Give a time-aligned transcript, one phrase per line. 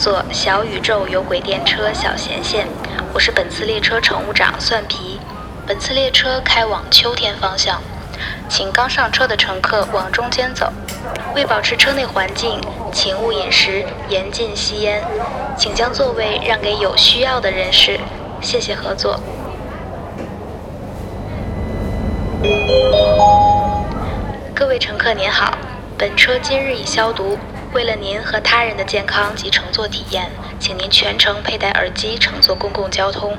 [0.00, 2.66] 坐小宇宙有轨电车小贤线，
[3.12, 5.20] 我是本次列车乘务长蒜皮。
[5.66, 7.82] 本次列车开往秋天方向，
[8.48, 10.72] 请刚上车的乘客往中间走。
[11.34, 12.58] 为保持车内环境，
[12.90, 15.04] 请勿饮食，严禁吸烟。
[15.54, 18.00] 请将座位让给有需要的人士，
[18.40, 19.20] 谢谢合作。
[24.54, 25.52] 各位乘客您好，
[25.98, 27.36] 本车今日已消毒。
[27.72, 30.28] 为了您和他人的健康及乘坐体验，
[30.58, 33.36] 请您全程佩戴耳机乘坐公共交通。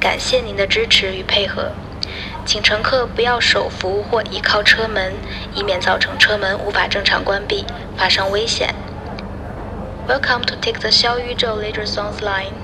[0.00, 1.70] 感谢您的支持与配合。
[2.46, 5.12] 请乘客不要手扶或倚靠车门，
[5.54, 8.74] 以免造成车门无法正常关闭，发生危险。
[10.08, 12.63] Welcome to take the 小宇宙 Later Songs Line.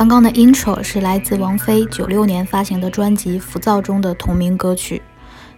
[0.00, 5.02] 刚刚的 intro 是来自王菲九六年发行的专辑《浮躁》中的同名歌曲。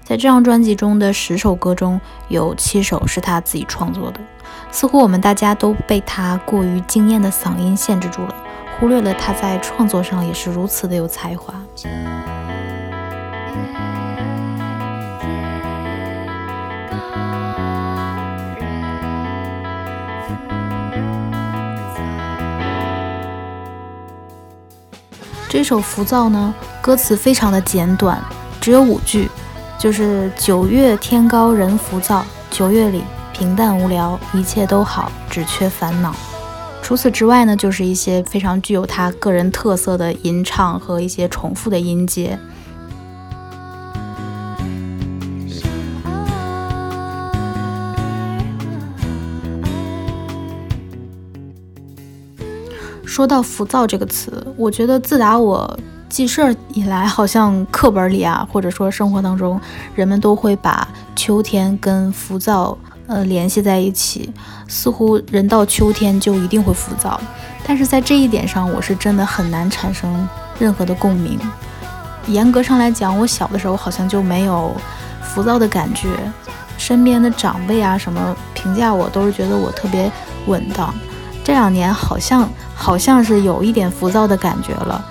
[0.02, 4.18] 在这张专辑中的十首歌中，有七首是她自己创作的。
[4.72, 8.34] 似乎我们大家都被她过于惊艳的嗓音限制住了，
[8.80, 11.54] 忽略了她在创作上也是如此的有才华。
[25.52, 28.18] 这首《浮躁》呢，歌词非常的简短，
[28.58, 29.28] 只有五句，
[29.78, 33.04] 就是九月天高人浮躁，九月里
[33.34, 36.16] 平淡无聊，一切都好，只缺烦恼。
[36.80, 42.38] 除此之外呢，就是一些非常具有他个人特色的吟唱和一些重复的音节。
[53.12, 55.78] 说到浮躁这个词，我觉得自打我
[56.08, 59.60] 记事儿以来，好像课本里啊，或者说生活当中，
[59.94, 62.74] 人们都会把秋天跟浮躁
[63.06, 64.32] 呃联系在一起，
[64.66, 67.20] 似乎人到秋天就一定会浮躁。
[67.66, 70.26] 但是在这一点上，我是真的很难产生
[70.58, 71.38] 任何的共鸣。
[72.28, 74.74] 严格上来讲，我小的时候好像就没有
[75.20, 76.08] 浮躁的感觉。
[76.78, 80.10] 身边的长辈啊什么评价我，都是觉得我特别
[80.46, 80.94] 稳当。
[81.44, 85.04] 这两年好像好像是有一点浮躁的感觉了，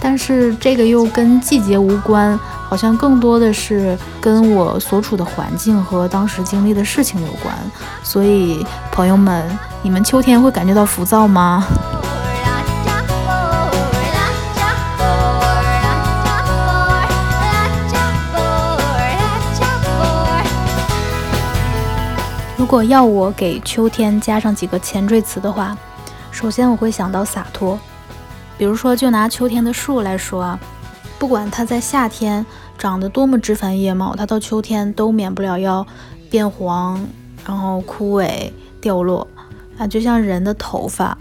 [0.00, 2.38] 但是这个又跟季节无关，
[2.68, 7.54] 好像更多的是跟我所处的环境和当时经历的事情有关。
[8.02, 9.46] 所以朋友们，
[9.82, 11.64] 你们秋天会感觉到浮躁吗？
[22.56, 25.76] 如果要我给秋天加上几个前缀词的话，
[26.30, 27.78] 首先我会想到洒脱。
[28.56, 30.58] 比如说，就拿秋天的树来说啊，
[31.18, 32.44] 不管它在夏天
[32.78, 35.86] 长得多么枝繁叶茂，它到秋天都免不了要
[36.30, 37.06] 变黄，
[37.46, 38.50] 然后枯萎
[38.80, 39.28] 掉落
[39.76, 39.86] 啊。
[39.86, 41.16] 就像人的头发，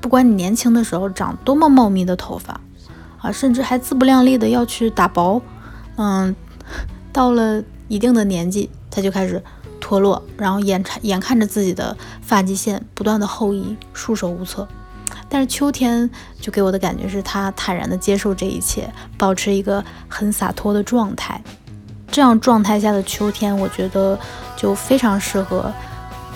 [0.00, 2.58] 不管你年轻的时候长多么茂密的头发
[3.20, 5.42] 啊，甚至还自不量力的要去打薄，
[5.96, 6.34] 嗯，
[7.12, 9.42] 到了一定的年纪，它就开始。
[9.80, 14.66] 脱落，然后眼看眼看着自己的发际线不断的后移，束手无策。
[15.30, 16.08] 但是秋天
[16.40, 21.42] 就给我的感觉是他坦然的接受这一切，保持一个很洒脱的状态。
[22.10, 24.18] 这样状态下的秋天，我觉得
[24.56, 25.70] 就非常适合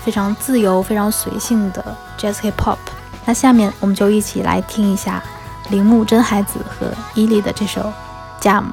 [0.03, 2.77] 非常自由、非常随性的 Jazz Hip Hop。
[3.25, 5.23] 那下面我们就一起来听一下
[5.71, 7.91] 铃木真海子和伊利的这首
[8.41, 8.65] Jam。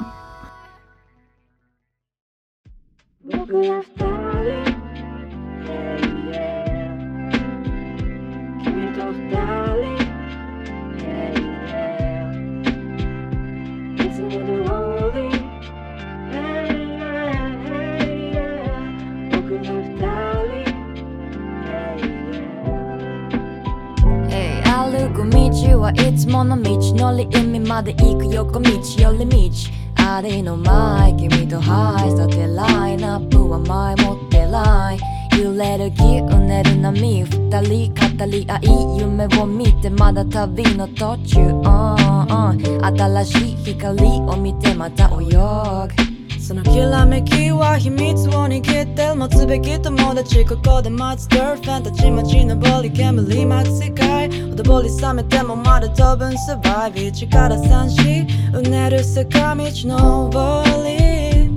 [25.75, 29.79] はいつもの道のり海まで行く横道寄り道。
[30.01, 46.18] ありの前君とハイさてラインナップは前もってライン揺れる木うねる波二人語り合い夢を見てまだ旅の途中、うんうん、新しい光を見てまた泳ぐ。
[46.49, 61.51] そのきらめきは秘密を握って持つべき友達ここで待つガールフェンたち街登り煙巻く世界ほとぼり冷めてもまだ当分サバイブ1から3しうねる坂道登り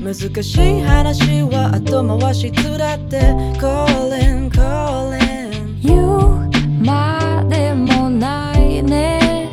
[0.00, 3.18] 難しい話は後回しつらって
[3.58, 6.48] Calling calling 言う
[6.86, 9.50] までもないね。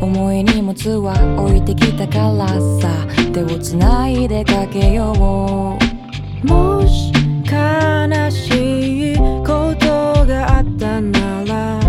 [0.00, 2.48] 重い荷物は置いてきたから
[2.80, 3.21] さ。
[3.32, 6.46] 手をつないでかけよう。
[6.46, 7.10] もし
[7.50, 9.86] 悲しいこと
[10.26, 11.80] があったなら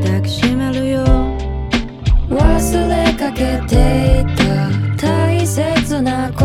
[0.00, 1.04] 抱きしめるよ。
[2.28, 4.70] 忘れかけていた。
[4.96, 6.39] 大切なこと。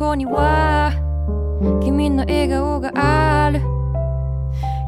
[0.00, 0.92] こには
[1.84, 3.60] 君の笑顔がある。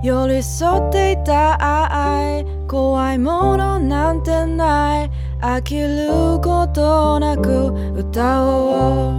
[0.02, 5.10] 寄り添っていた愛怖いものなんてない。
[5.42, 6.08] 飽きる
[6.42, 9.10] ことなく歌お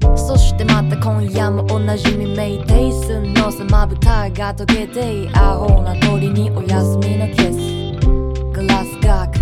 [0.00, 0.16] う。
[0.16, 7.50] そしてまた今夜もおなじみメイテイスのさまぶたが溶けてアホな鳥にお休みのキス。
[8.54, 9.38] グラスガク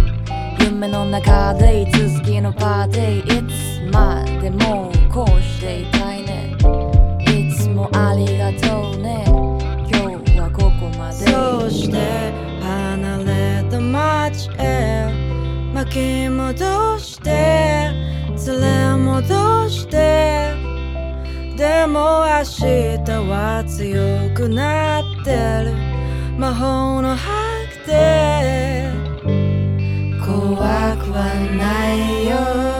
[0.64, 6.56] 夢の中でいつ好きのパーティーまでもこうしていたいね。
[7.20, 9.24] いつもありがとうね。
[9.28, 11.14] 今日はここまで。
[11.14, 15.06] そして離れた街へ。
[15.72, 17.30] 巻き戻して。
[18.46, 20.52] 連れ戻して。
[21.56, 25.30] でも明日は強くなって
[25.62, 25.72] る。
[26.36, 27.54] 魔法のハ
[27.86, 28.90] グで
[30.96, 32.73] くはないよ。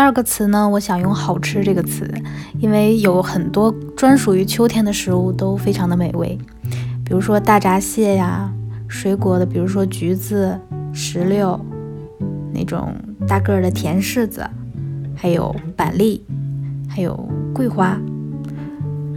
[0.00, 2.10] 第二个词呢，我想用“好吃”这个词，
[2.58, 6.38] 因为有很多专属于秋天的食物都非常的美味，
[7.04, 8.50] 比如说大闸蟹呀，
[8.88, 10.58] 水果的，比如说橘子、
[10.90, 11.60] 石榴，
[12.50, 12.94] 那种
[13.28, 14.42] 大个儿的甜柿子，
[15.14, 16.24] 还有板栗，
[16.88, 18.00] 还有桂花，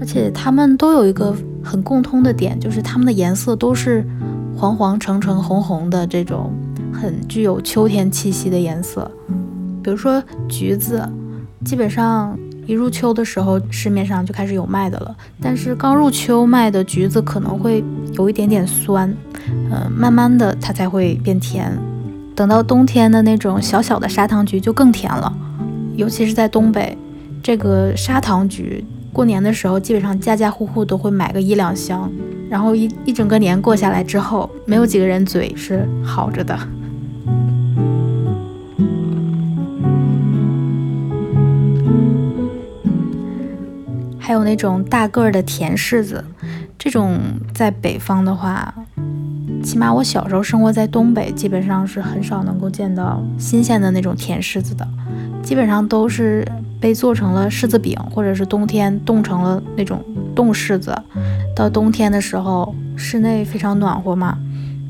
[0.01, 4.05] 而且它们都有一个很共通的点，就是它们的颜色都是
[4.53, 6.51] 黄黄橙橙红红的这种
[6.91, 9.09] 很具有秋天气息的颜色。
[9.83, 11.07] 比如说橘子，
[11.65, 15.15] 基本上一入秋的时候，市面上就开始有卖的了。
[15.41, 19.13] 但是刚入秋卖的橘子可能会有一点点酸，
[19.69, 21.77] 嗯、慢慢的它才会变甜。
[22.35, 25.31] 等到冬天的那种小小的砂糖橘就更甜了，
[25.95, 26.97] 尤其是在东北，
[27.43, 32.09] 这个砂糖橘过年的时候基本上家家户户都会买个一两箱，
[32.49, 36.57] 然后一一整个年过下来之后，没有几个人嘴是好着的。
[44.25, 46.23] 还有那种大个儿的甜柿子，
[46.79, 47.19] 这种
[47.53, 48.73] 在北方的话，
[49.61, 54.87] 起码我小时候生活在东北，基本上是很少能够见到新鲜的那种甜柿子的，
[55.43, 56.47] 基本上都是
[56.79, 60.01] 被做成了柿子饼，或者是冬天冻成了那种
[60.33, 60.95] 冻柿子。
[61.53, 64.37] 到冬天的时候，室内非常暖和嘛，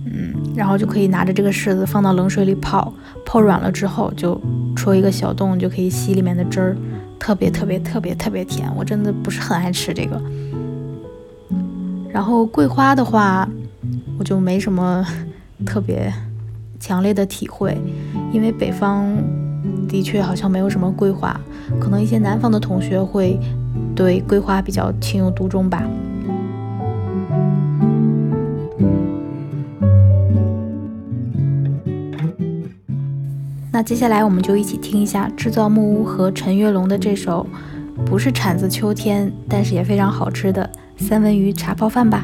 [0.05, 2.93] 嗯，然后就可以拿着这个柿子放到冷水里泡，
[3.25, 4.39] 泡软了之后就
[4.75, 6.77] 戳一个小洞，就可以吸里面的汁儿。
[7.23, 10.21] 特别特别特别特别甜，我真的不是很爱吃这个。
[12.11, 13.47] 然后桂花的话，
[14.19, 15.01] 我就没什么
[15.65, 16.13] 特别
[16.81, 17.77] 强烈的体会，
[18.33, 19.07] 因为北方
[19.87, 21.39] 的确好像没有什么桂花，
[21.79, 23.39] 可能一些南方的同学会
[23.95, 25.81] 对桂花比较情有独钟吧。
[33.75, 37.43] 那接下来我们就一起听一下制造木屋和陈月龙的这首，
[38.05, 42.23] 不是产自秋天，但是也非常好吃的三文鱼茶泡饭吧。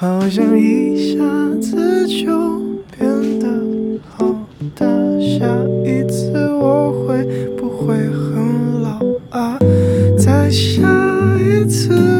[0.00, 1.24] 好像一下
[1.60, 2.62] 子就
[2.96, 3.48] 变得
[4.08, 4.32] 好
[4.76, 4.86] 大。
[5.18, 5.44] 下
[5.84, 7.24] 一次我会
[7.56, 9.00] 不会很老
[9.30, 9.58] 啊？
[10.16, 10.86] 再下
[11.40, 12.17] 一次。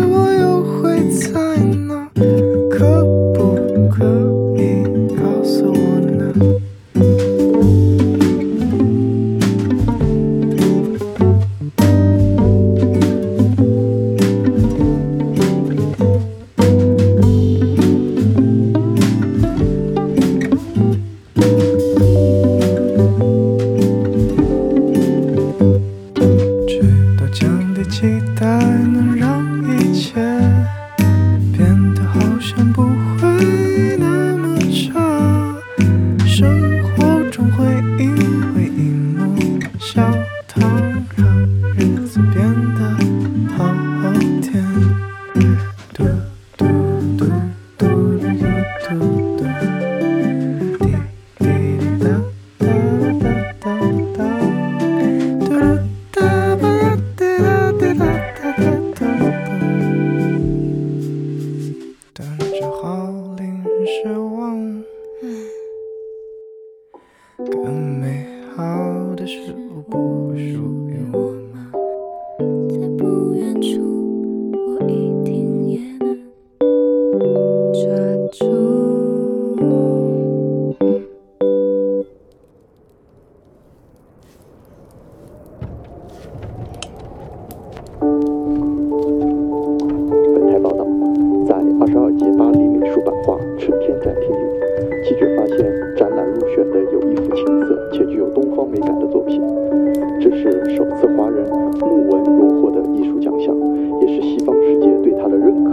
[100.78, 101.44] 首次华人
[101.80, 103.52] 穆文荣获的艺术奖项，
[104.00, 105.72] 也是西方世界对他的认可。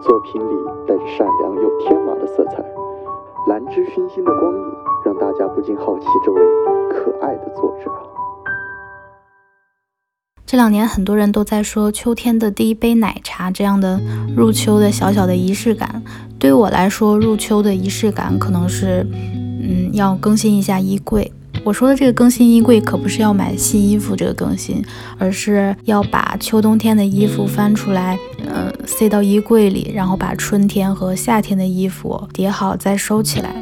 [0.00, 0.54] 作品里
[0.86, 2.62] 带着善良又天马的色彩，
[3.48, 4.62] 兰芝熏心的光影
[5.04, 6.40] 让大家不禁好奇这位
[6.92, 7.90] 可爱的作者。
[10.46, 14.00] 这两年很多人都在说秋天的第一杯奶茶这样的
[14.36, 16.00] 入秋的小小的仪式感。
[16.38, 19.04] 对我来说，入秋的仪式感可能是，
[19.60, 21.32] 嗯，要更新一下衣柜。
[21.64, 24.84] 我说的这个更新衣柜，可不是要买新衣服这个更新，
[25.16, 33.54] 而是要把秋冬天的衣服翻出来，呃，塞到衣柜里，然后把春天和夏天的衣服叠好再收起来。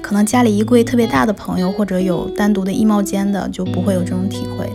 [0.00, 4.70] 可能家里衣柜特别大的朋友，或者有单独的衣帽间的，就不会有这种体会。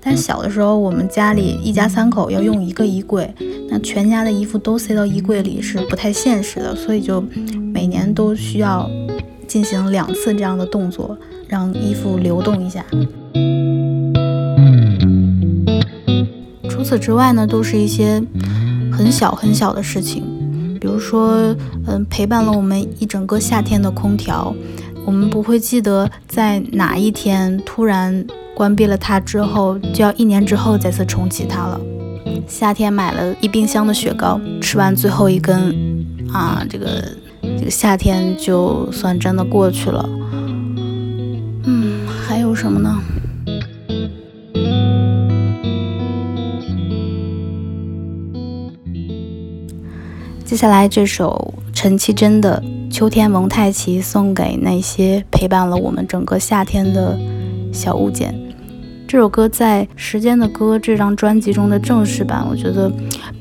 [0.00, 3.28] 但小的时候，我们家里一家三口要用一个衣柜，
[3.68, 7.20] 那全家的衣服都塞到衣柜里是不太现实的，所以就
[7.72, 8.88] 每年都需要
[9.46, 11.16] 进行两次这样的动作，
[11.48, 12.84] 让衣服流动一下。
[16.68, 18.22] 除此之外呢，都是一些
[18.92, 20.22] 很小很小的事情，
[20.80, 21.54] 比如说，
[21.86, 24.54] 嗯，陪伴了我们一整个夏天的空调，
[25.04, 28.26] 我们不会记得在哪一天突然。
[28.56, 31.78] 关闭了它之后，就要一年之后再次重启它了。
[32.48, 35.74] 夏天买了一冰箱的雪糕，吃完最后一根，
[36.32, 37.04] 啊，这个
[37.70, 40.08] 夏天就算真的过去了。
[41.64, 43.00] 嗯，还有什么呢？
[50.44, 57.18] 接下来这首陈绮贞的《秋天蒙太奇》送给那些陪伴了我们整个夏天的
[57.72, 58.34] 小物件。
[59.08, 62.90] 这首歌在《时间的歌》这张专辑中的正式版，我觉得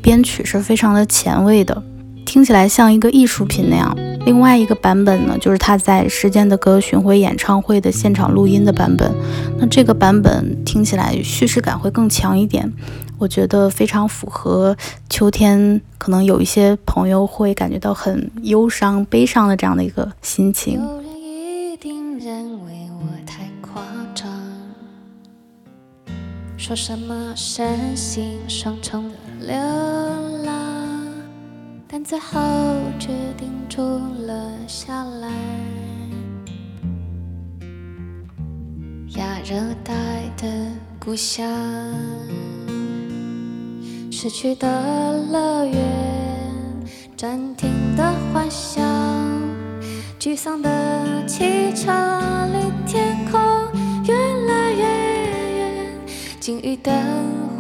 [0.02, 1.82] 编曲是非常的前卫的，
[2.26, 3.96] 听起来像一个艺术品那样。
[4.26, 9.14] 另外一个版本呢，就是他在《时间的歌》巡回演唱会的现场录音的版本。
[9.60, 12.74] 那这个版本听起来叙事感会更强一点，
[13.20, 14.76] 我觉得非常符合
[15.10, 20.82] 秋天，可能有一些朋友会感觉到很忧伤、悲伤的这样的一个心情。
[26.58, 29.56] 说什么身心双重的流，
[31.98, 32.38] 但最后
[33.00, 33.82] 决定住
[34.28, 35.32] 了下来。
[39.16, 39.94] 亚热带
[40.36, 40.46] 的
[41.00, 41.50] 故乡，
[44.12, 44.68] 逝去的
[45.32, 45.78] 乐园，
[47.16, 48.04] 暂停的
[48.34, 48.84] 幻想。
[50.20, 51.94] 沮丧的汽车
[52.52, 53.40] 离天空
[54.04, 54.14] 越
[54.48, 55.88] 来越远，
[56.42, 56.92] 鲸鱼的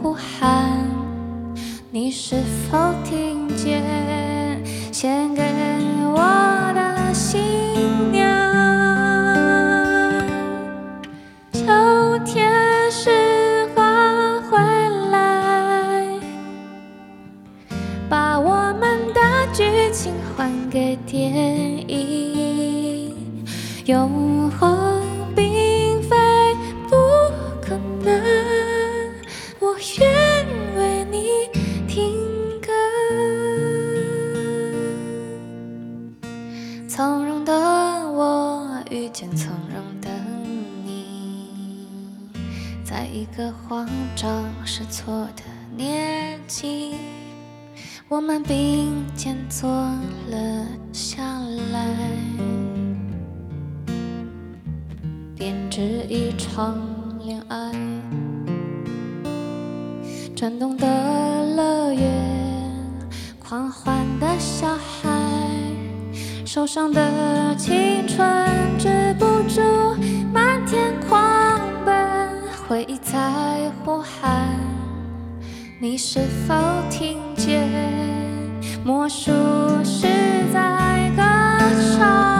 [0.03, 0.77] 呼喊，
[1.89, 2.35] 你是
[2.69, 4.04] 否听见？
[5.05, 5.43] 献给
[6.15, 6.17] 我
[6.73, 7.39] 的新
[8.11, 8.25] 娘。
[11.53, 11.61] 秋
[12.25, 12.51] 天
[12.89, 14.57] 时花回
[15.11, 16.07] 来，
[18.09, 19.21] 把我们的
[19.53, 21.31] 剧情还给电
[21.87, 23.13] 影。
[23.85, 24.94] 永恒
[43.35, 45.43] 个慌张失措的
[45.75, 46.95] 年纪，
[48.07, 51.21] 我们并肩坐了下
[51.73, 51.85] 来，
[55.35, 56.79] 编织一场
[57.25, 57.73] 恋爱。
[60.33, 60.87] 转动的
[61.57, 62.03] 乐园，
[63.37, 65.09] 狂欢的小孩，
[66.45, 68.17] 受伤的青春
[68.79, 69.61] 止不住
[70.31, 70.93] 漫天，
[73.15, 74.59] 在呼喊，
[75.79, 76.53] 你是否
[76.89, 77.65] 听见？
[78.83, 79.31] 魔术
[79.85, 80.05] 师
[80.51, 81.23] 在歌
[81.95, 82.34] 唱。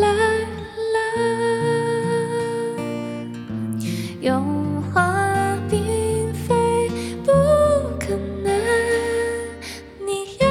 [0.00, 0.06] 来
[0.94, 0.96] 了。
[4.22, 6.54] 融化并非
[7.24, 7.32] 不
[7.98, 8.50] 可能，
[10.04, 10.46] 你要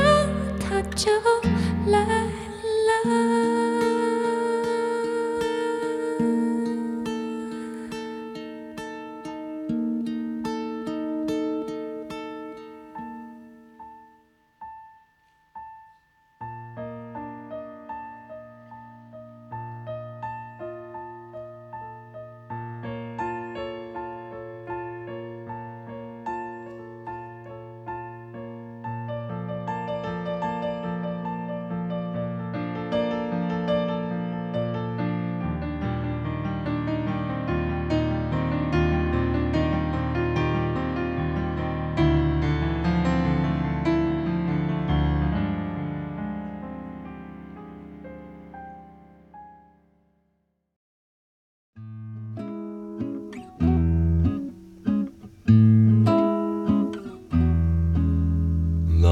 [0.60, 1.12] 它就
[1.88, 1.96] 来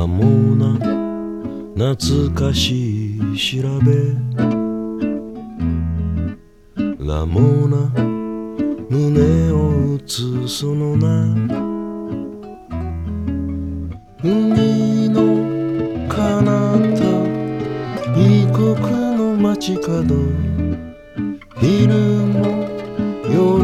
[0.04, 0.26] ラモ
[0.58, 0.74] ナ
[1.94, 3.94] 懐かしい調べ。
[7.00, 7.78] ラモーナ
[8.90, 11.08] 胸を打つその名。
[14.22, 15.22] 海の
[16.10, 17.00] 彼方
[18.18, 18.76] 異国
[19.16, 20.04] の街角。
[21.62, 21.96] 昼
[22.28, 22.68] も
[23.32, 23.64] 夜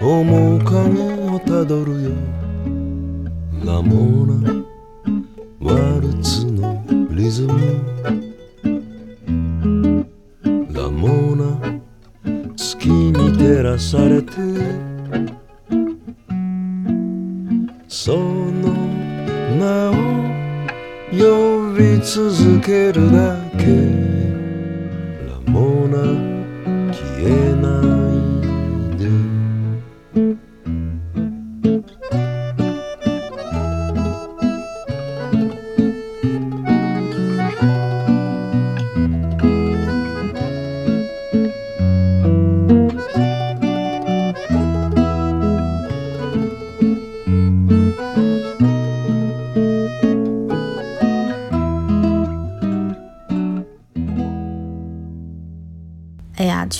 [0.00, 0.74] も面影
[1.30, 2.10] をたどるよ。
[3.64, 4.57] ラモーナ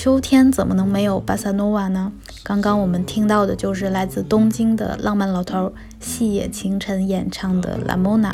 [0.01, 2.13] 秋天怎么能没有巴萨诺瓦呢？
[2.45, 8.31] 刚刚我们听到的就是来自东京的浪漫老头细野晴臣演唱的《La Mona》。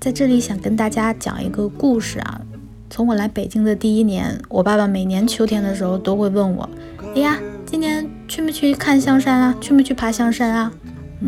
[0.00, 2.40] 在这里想跟大家讲一个故事啊。
[2.88, 6.66] 从我来北京的第一年，我爸爸每年秋天的时候都会问我
[7.14, 9.54] ：“哎呀，今年去没去看香山啊？
[9.60, 10.72] 去没去爬香山啊？”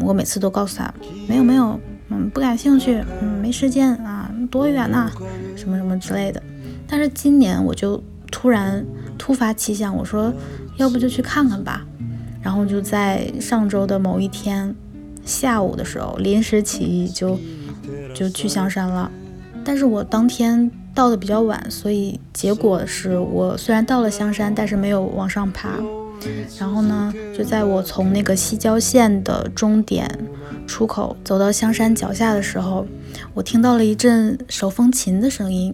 [0.01, 0.91] 我每次都告诉他
[1.29, 5.13] ：“没有没有，嗯，不感兴趣，嗯，没时间啊，多远呐、
[5.55, 6.43] 什么什么之类的。”
[6.89, 8.83] 但是今年我就突然
[9.23, 10.35] 突发奇想，我说
[10.79, 11.87] 要不就去看看吧。
[12.43, 14.75] 然后就在上周的某一天
[15.25, 17.39] 下午的时候，临时起意就
[18.13, 19.09] 就去香山了。
[19.65, 25.79] 但是我当天到的比较晚，所以结果是我虽然到了香山，但是没有往上爬。
[26.59, 30.11] 然后呢，就在我从那个西郊线的终点
[30.67, 32.85] 出口走到香山脚下的时候，
[33.35, 35.73] 我听到了一阵手风琴的声音。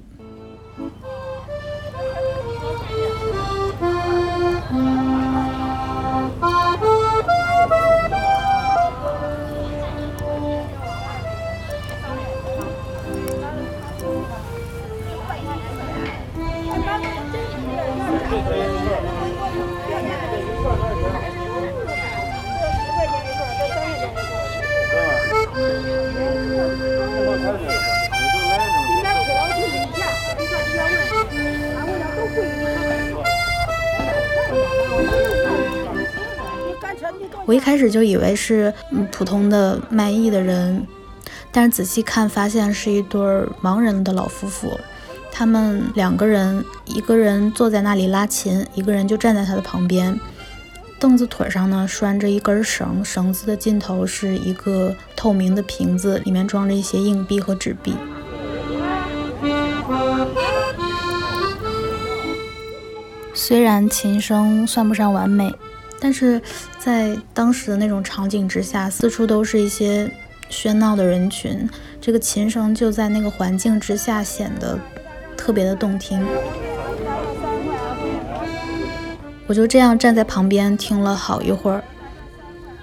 [37.49, 38.71] 我一开始就以为是
[39.11, 40.87] 普通的卖艺的人，
[41.51, 43.19] 但是仔细看发现是一对
[43.63, 44.79] 盲人的老夫妇。
[45.33, 50.21] 他们两个人，一个人坐在那里拉琴，一个人就站在他的旁边。
[50.99, 57.95] 凳子腿上呢拴着一根绳，绳子的尽头是一个透明的瓶子，里面装着一些硬币和纸币。
[63.33, 65.55] 虽然琴声算不上完美，
[66.01, 66.41] 但是
[66.79, 70.11] 在当时的那种场景之下，四处都是一些
[70.51, 71.69] 喧闹的人群，
[72.01, 74.79] 这个琴声就在那个环境之下显得
[75.37, 76.25] 特别的动听。
[79.47, 81.83] 我就这样站在旁边听了好一会儿，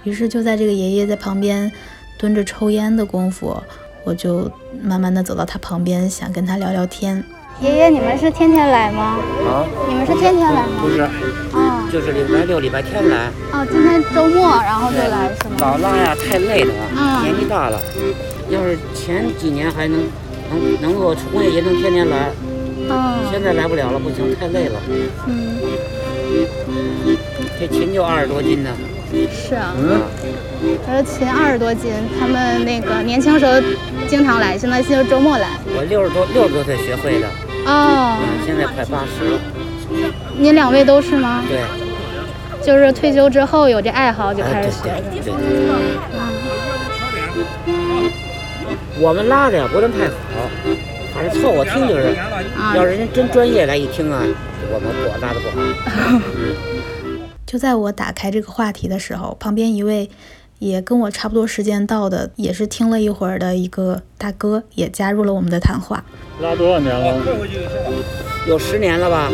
[0.03, 1.71] 于是就在这个爷爷在旁边
[2.17, 3.55] 蹲着抽烟的功夫，
[4.03, 4.51] 我就
[4.81, 7.23] 慢慢的走到他旁边，想跟他聊聊天。
[7.61, 9.17] 爷爷，你们是天天来吗？
[9.47, 10.81] 啊，你们是天天来吗？
[10.81, 13.29] 不是，啊就是礼拜六、礼拜天来。
[13.53, 15.55] 哦，今天周末然后就来是吗？
[15.59, 17.79] 老拉呀，太累了，嗯年纪大了。
[18.49, 20.01] 要是前几年还能
[20.49, 22.29] 能能够冲也也能天天来，
[22.89, 24.79] 嗯现在来不了了，不行，太累了。
[25.25, 25.57] 嗯，
[27.57, 28.69] 这琴就二十多斤呢。
[29.31, 30.01] 是啊，嗯，
[30.85, 33.53] 我说琴二十多斤，他们那个年轻时候
[34.09, 35.47] 经常来，现在就周末来。
[35.73, 37.27] 我六十多六十多岁学会的，
[37.65, 39.39] 哦，嗯，现在快八十了。
[40.37, 41.43] 您两位都是吗？
[41.47, 41.63] 对，
[42.65, 45.01] 就是退休之后有这爱好就开始学的。
[45.11, 45.75] 对对对。
[48.97, 50.13] 我们拉的呀不能太好，
[51.13, 52.15] 反正凑合听就是。
[52.57, 54.23] 啊要是人真专业来一听啊，
[54.71, 55.59] 我们我拉的不好。
[57.45, 60.09] 就在我打开这个话题的时候，旁边一位
[60.59, 66.03] 也跟我差不多时间到的，也是听了一会儿的一个大哥，也加入了我们的谈话。
[66.41, 67.15] 拉多少年了？
[68.47, 69.31] 有十年了吧，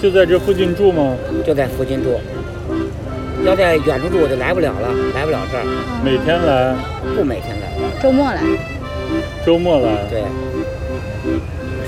[0.00, 1.16] 就在这附近住吗？
[1.46, 2.18] 就在附近住。
[3.44, 5.62] 要在远处住我就来不了了，来不了这儿，
[6.04, 6.74] 每天来，
[7.14, 7.70] 不每天来。
[8.02, 8.42] 周末来。
[9.46, 10.04] 周末来。
[10.10, 10.24] 对，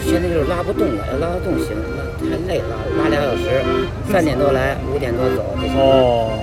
[0.05, 1.75] 现在就是拉不动了，要拉得动行，
[2.23, 3.65] 太累了，拉俩小时，
[4.13, 5.77] 三点多来，五点多走就行。
[5.77, 6.39] 哦，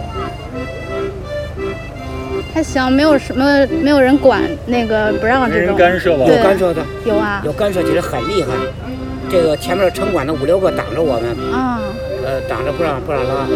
[2.58, 5.78] 还行，没有什么没有人管那个不让没人这种。
[5.78, 6.26] 干涉吧？
[6.26, 7.40] 有干涉的，有啊。
[7.46, 8.50] 有干涉其实很厉害。
[9.30, 11.80] 这个前面城管的五六个挡着我们，啊，
[12.26, 13.48] 呃，挡着不让不让拉，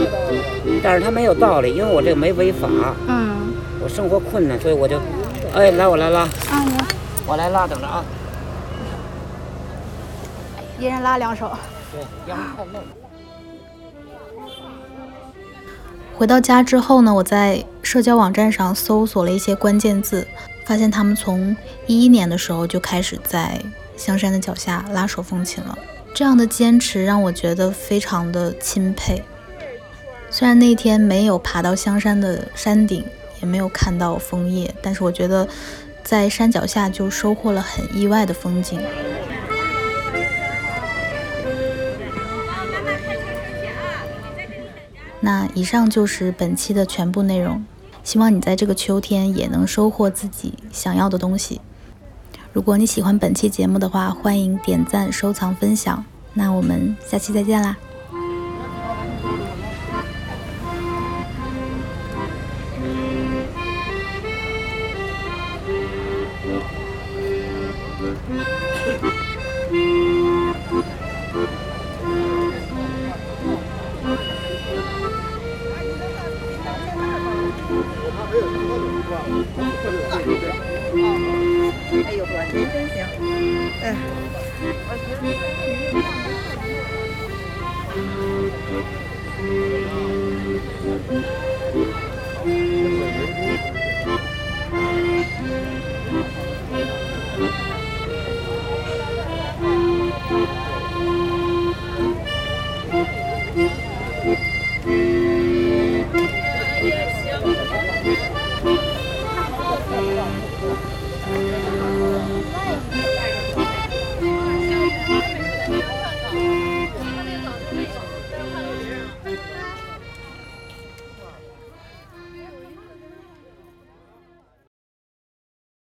[0.83, 2.67] 但是他没有道理，因为我这个没违法，
[3.07, 3.51] 嗯，
[3.83, 4.99] 我生活困难，所以我就，
[5.55, 6.73] 哎，来我来拉，啊，你
[7.25, 8.05] 我来拉，等着啊。
[10.77, 11.49] 一人拉两手。
[11.91, 13.00] 对，要不太累。
[16.21, 20.27] 回到家之后呢，我在社交网站上搜索了一些关键字，
[20.63, 21.57] 发现他们从
[21.87, 23.59] 一一年的时候就开始在
[23.97, 25.75] 香山的脚下拉手风琴了。
[26.13, 29.23] 这样的坚持让我觉得非常的钦佩。
[30.29, 33.03] 虽然那天没有爬到香山的山顶，
[33.41, 35.47] 也没有看到枫叶，但是我觉得
[36.03, 38.79] 在山脚下就收获了很意外的风景。
[45.21, 47.63] 那以上就是本期的全部内容，
[48.03, 51.61] 希望你在这个秋天也能收获自己想要的东西。
[52.51, 56.03] 如果你喜欢本期节目的话，欢迎点赞、收藏、分享。
[56.33, 57.77] 那我们下期再见啦！